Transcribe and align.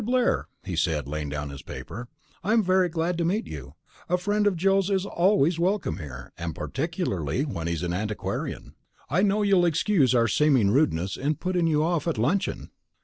Blair," 0.03 0.47
he 0.63 0.75
said, 0.75 1.07
laying 1.07 1.29
down 1.29 1.51
his 1.51 1.61
paper, 1.61 2.07
"I 2.43 2.53
am 2.53 2.63
very 2.63 2.89
glad 2.89 3.19
to 3.19 3.23
meet 3.23 3.45
you. 3.45 3.75
A 4.09 4.17
friend 4.17 4.47
of 4.47 4.55
Joe's 4.55 4.89
is 4.89 5.05
always 5.05 5.59
welcome 5.59 5.97
here, 5.97 6.31
and 6.39 6.55
particularly 6.55 7.45
when 7.45 7.67
he's 7.67 7.83
an 7.83 7.93
antiquarian. 7.93 8.73
I 9.11 9.21
know 9.21 9.43
you'll 9.43 9.63
excuse 9.63 10.15
our 10.15 10.27
seeming 10.27 10.71
rudeness 10.71 11.17
in 11.17 11.35
putting 11.35 11.67
you 11.67 11.83
off 11.83 12.07
at 12.07 12.17
luncheon." 12.17 12.71